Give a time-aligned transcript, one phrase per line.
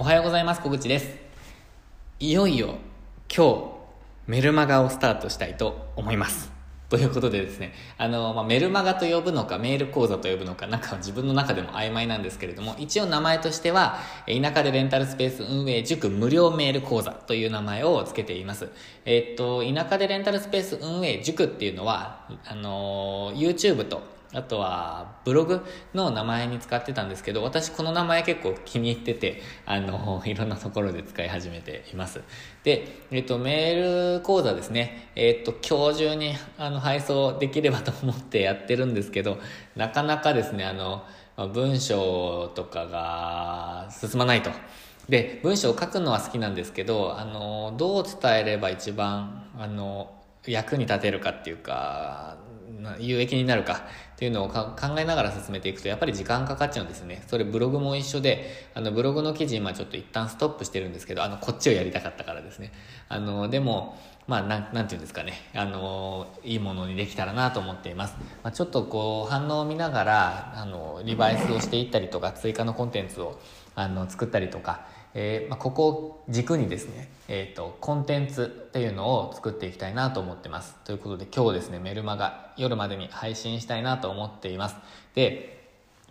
[0.00, 0.60] おはようございます。
[0.62, 1.16] 小口です。
[2.20, 2.76] いよいよ
[3.28, 3.64] 今日
[4.28, 6.52] メルマガをスタートしたいと思います。
[6.88, 13.98] ということでですね、あの、まあ、メルマガと呼ぶのか、メール講座と呼ぶのか、なんか自分の中でも曖昧なんですけれども、一応名前としては、
[14.28, 18.68] 田舎でレンタルスペース運営塾無料メール講座という名前を付けています。
[19.04, 24.00] え、っと、田舎でレンタルスペース運営塾っていうのは、あの、YouTube と
[24.32, 25.64] あとは、ブログ
[25.94, 32.20] の名前に使ってたんですけど、私この名前結構気に入ってて、あの、 いろんなところで使い始めています。
[32.62, 35.10] で、えっと、メール講座ですね。
[35.16, 39.38] えっと、今日中に、あの、配送できればと思ってやってるんですけど、
[39.76, 41.04] なかなかですね、あの、
[41.54, 44.50] 文章とかが進まないと。
[45.08, 50.10] で、文章を書くのは好きなんですけど、あの、どう伝えれば一番、あの、
[50.46, 52.36] 役に立てるかっていうか、
[52.98, 57.22] 有益になるかっていうのを考えながら進めていくとやっぱり時間かかっちゃうんですね。
[57.26, 62.72] それブログも一緒であのブログの記事今ちょっと一旦ストップしてるんですけどあのこっちをやりたかったからですね。
[63.08, 65.34] あのでもまあなんなんていうんですかね。
[65.54, 73.40] あのいいものにできたらなと思っています、まあ、ちょっとこう反応を見ながらあのリバイスをしていったりとか追加のコンテンツを
[73.74, 74.86] あの作ったりとか
[75.20, 80.76] えーまあ、ここを軸にですね、えーと、コンテンツっていうのを作っていきたいなと思ってます。
[80.84, 84.76] ということで今日ですね、メルマガ夜までに配信したいなと思っています。
[85.16, 85.66] で、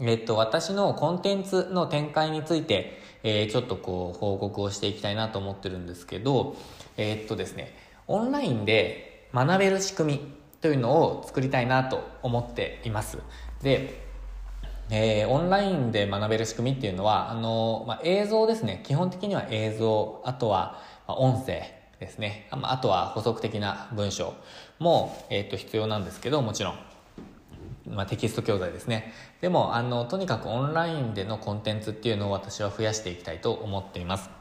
[0.00, 6.56] えっ、ー、と、私のコンテンツの展開について、えー、ちょっとこう報告をしていきたいなと思ってるんですけど、
[6.98, 7.74] えー、っとですね、
[8.06, 10.20] オンラインで学べる仕組み
[10.60, 13.16] というのを作りたいなと思っています。
[13.62, 14.09] で、
[14.92, 18.82] えー、オンラインで学べる仕組みっていうのは、あの、まあ、映像ですね。
[18.84, 21.62] 基本的には映像、あとは、ま、音声
[22.00, 22.48] ですね。
[22.50, 24.34] あとは補足的な文章
[24.80, 26.74] も、えっ、ー、と、必要なんですけど、もちろん。
[27.86, 29.12] まあ、テキスト教材ですね。
[29.40, 34.39] でも、あの、とにかくオンラインでのコンテンツっていうのを私は増やしていきたいと思っています。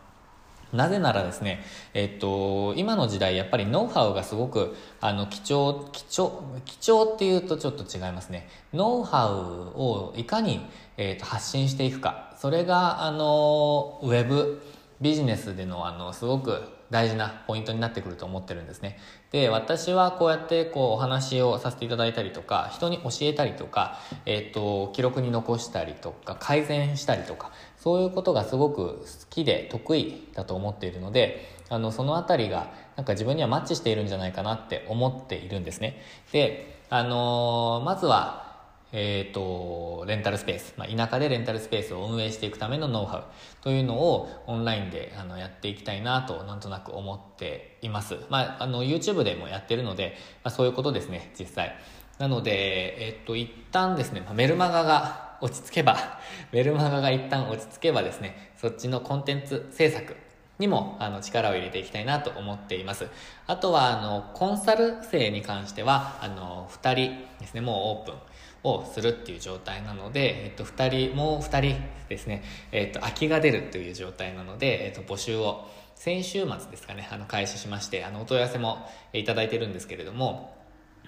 [0.74, 9.34] なぜならですね、えっと、今の時代やっぱりノウハウがすごくあの貴重貴重貴重っていうとちょっと違いますねノウハウ
[9.80, 10.62] をいかに、
[10.98, 14.62] えっと、発信していくかそれがあのウェブ
[15.02, 18.98] ビジネスでのあのすごく大事なポイントになってくると思ってるんですね。
[19.32, 36.02] で、私はこうやってこうお話をさせていただいたりとか、人に教えたりとか、えっ、と、記録に残したりとか、改善したりとか、そういうことがすごく好きで得意だと思っているので、あの、そのあたりがなんか自分にはマッチしているんじゃないかなって思っているんですね。
[36.32, 38.50] で、あのー、まずは、
[38.92, 43.24] えっ、ー、と、レンタルスペース、まあ、田舎でレンタルスペースを運営していくためのノウハウ
[43.62, 48.18] というのをオンラインであのやっていきたいなとなんとなく思っています。
[48.30, 51.76] まあ、あの YouTube でもやってるので、まあ、そういうことですね、実際。
[52.18, 56.20] なので、えっ、ー、と、一旦ですね、まメルマガが落ち着けば、
[56.52, 60.16] メルマガが一旦落ち着けばですね、そっちのコンテンツ制作
[60.60, 63.08] にもあの力を入れていきたいなと思っています。
[63.48, 68.16] あとはあのコンサル生に関してはあの2人ですね、もうオープン
[68.64, 80.59] をするっていう状態なので、えっと、2人、もう2人ですね、えっと、空きが出るという状態なので、えっと、募集を先週末ですかね、あの、開始しまして、あの、お問い合わせもいただいてるんですけれども、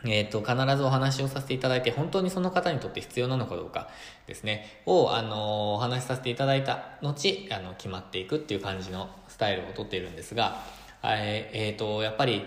[0.05, 3.89] えっ、と、必ずお話をさせていただいて、本当にその方にとって必要なのかどうか
[4.27, 10.63] ですね、を、あの、お話しさせていただいた後、あの、決まっていくっていう感じのスタイルをとっているんですが、
[11.03, 12.45] えっ、ー、と、やっぱり、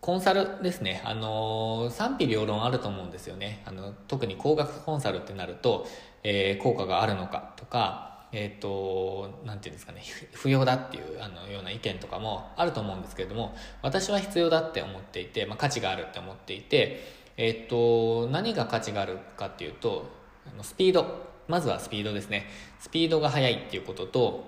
[0.00, 1.02] コンサルですね。
[1.04, 3.62] あの、賛否両論あると思うんですよね。
[3.66, 5.86] あの、特に高額コンサルってなると、
[6.22, 10.02] えー、効果があるのかとか、えっ、ー、と、なんていうんですかね、
[10.32, 17.04] 不要だっていうあのような意見とかもあると思うんですけれども、私は必要だって思っていて、まあ、価値があるって思っていて、
[17.36, 20.06] えっ、ー、と、何が価値があるかっていうと、
[20.46, 21.28] あのスピード。
[21.46, 22.46] まずはスピードですね。
[22.78, 24.44] スピードが速いっていうことと、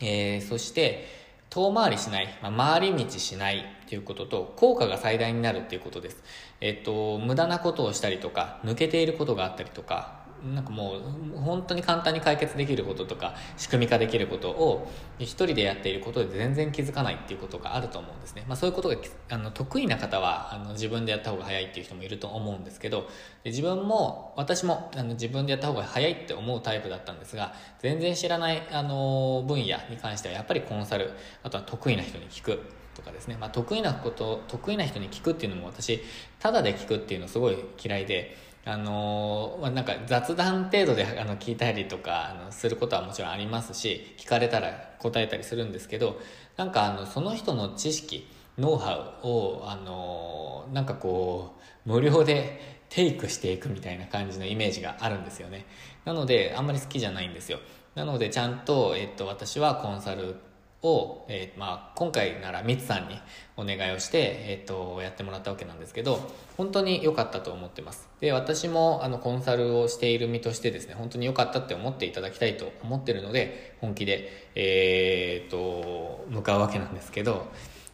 [0.00, 1.06] えー、そして、
[1.50, 6.22] 遠回りしない、まあ、回り道しないっていうことと、効果が最大になるっていうことです。
[6.60, 18.96] えっと、無駄なことをしたりとか、抜けていることがあったりとか、なんかもう本当に簡単に解決できることとか仕組み化できることを一人でやっていることで全然気づかないっていうことがあると思うんですね、まあ、そういうことが
[19.30, 23.08] あの得意な方はあの自分でやった方が早いっていう人もいると思うんですけど
[23.42, 31.10] で自分も私もあの自分でやった方が早いって思うタイプだったんですが全然知らないあの分野に関してはやっぱりコンサル
[31.42, 32.60] あとは得意な人に聞く
[32.98, 36.00] とかですね、まあ、得意なこと得意な人に聞くっていうのも私
[36.40, 38.36] ただで聞くっていうのすごい嫌いで
[38.70, 46.20] あのまあ、なんか雑談程度であの聞いたりとかあのすることはもちろんありますし聞かれたら答えたりするんですけど
[46.58, 48.28] なんかあのその人の知識
[48.58, 51.56] ノウハウをあのなんかこ
[51.86, 55.64] う無料でテイクしていくみたいな感じのイメージがあるんですよね。
[56.04, 57.60] なのであんまり好きじゃないんですよ。
[57.94, 60.36] なのでちゃんと、えっと、私はコンサル
[60.82, 63.20] を、えー、まあ、今回ならミツさんに
[63.56, 66.20] お願いをして、えっ、と、やってもらったわけなんですけど、
[66.56, 68.08] 本当に良かったと思ってます。
[68.20, 77.48] で、私も、あの、コンサルをしている身としてですね、本当に良かったって思っていただきたいと思ってるので、本気で、えっ、と、向かうわけなんですけど、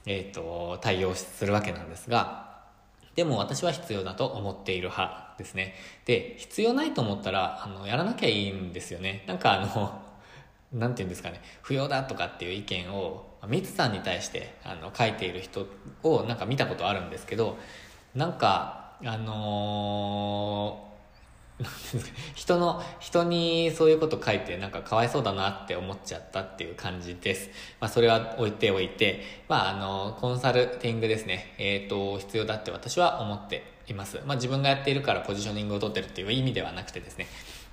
[0.04, 2.44] えっ、と、対応するわけなんですが、
[3.14, 5.74] でも私は必要だと思っている派ですね。
[6.04, 9.24] で、必要ないと思ったら、あの、やらなきゃいいんですよね。
[9.26, 10.02] なんかあの、
[10.74, 15.66] なんて言うんですかね、不要だとかっていう意見を、ミツさんに対してあの書いている人
[16.02, 17.56] をなんか見たことあるんですけど、
[18.14, 21.64] なんか、あのー、
[22.34, 27.50] 人の、人にそういうこと書いてなんかかわいそうだなって思っちゃったっていう感じです。
[27.80, 34.20] まあそれは置いておいて、まああの、コンサルティングですね、えっ、ー、と、必要だって私は思っています。
[34.26, 37.26] まあ自分がやっているからポジショニングを取ってるっていう意味ではなくてですね、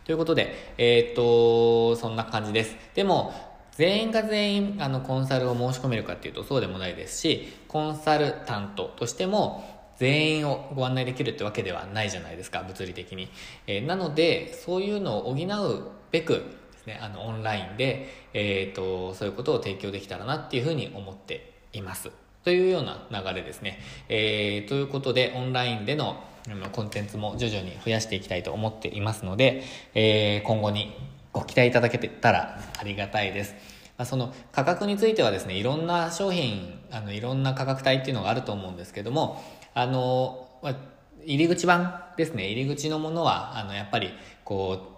[0.06, 2.76] ということで、えー、っと、そんな感じです。
[2.96, 3.34] でも、
[3.72, 9.64] 全員が全員あのコンサルを申し込めるかっていうとそうでもないですし、コンサルタントとしても
[9.98, 13.30] 全員をご案内できるってわけではないじゃないですか、物理的に。
[13.68, 22.10] えー、なので、そういうのを補うべくですね、あの、オンラインで、えっ、と、そういうことを提供できたらなっていうふうに思っています。
[22.44, 23.80] というような流れですね。
[24.10, 26.24] えー、ということで、オンラインでの
[26.72, 30.94] コンテンツも徐々に増やしていきたいと思っていますので、えー、今後に
[31.34, 33.54] ご期待いただけたらありがたいです。
[33.98, 39.44] まあ、その価格についてはですね、いろんな商品、あの、いろんな価格帯っていうのがあると思うんですけども、
[39.76, 40.76] あの、まあ、
[41.24, 44.12] 入り口版ですね、入り口のものは、あの、やっぱり、
[44.44, 44.98] こ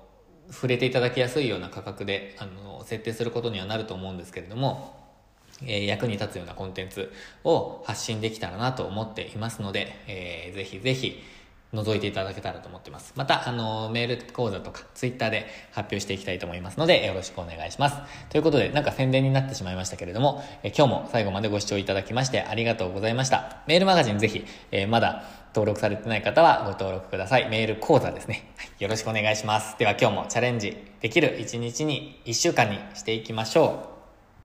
[0.49, 5.02] う、触れていただきやすいような価格で、あの、設定することにはなると思うんですけれども、
[5.65, 7.11] え、役に立つようなコンテンツ
[7.43, 11.21] を発信できたらなと思っていますので、えー、ぜひぜひ
[11.73, 13.13] 覗いていただけたらと思ってます。
[13.15, 17.97] また、あの、メール講座とか、ツイッターで発表していきたいと思いますので、よろしくお願いします。
[18.29, 23.63] ということで、なんか宣伝になってしまいましたけれども、え今日も最後までご視聴いただきましてありがとうございました。
[23.65, 25.23] メールマガジンぜひ、えー、まだ
[25.55, 27.49] 登録されてない方はご登録ください。
[27.49, 28.51] メール講座ですね。
[28.57, 29.77] はい、よろしくお願いします。
[29.79, 33.92] では今日もチャレンジできる一日に、一週間にしていきましょう。